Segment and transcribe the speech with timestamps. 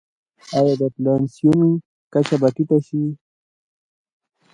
[0.57, 1.67] آیا د انفلاسیون
[2.13, 3.01] کچه به ټیټه شي؟